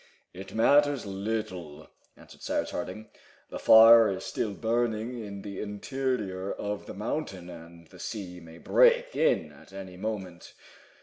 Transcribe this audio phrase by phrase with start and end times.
[0.33, 3.11] "It matters little," answered Cyrus Harding.
[3.51, 8.57] "The fire is still burning in the interior of the mountain, and the sea may
[8.57, 10.55] break in at any moment.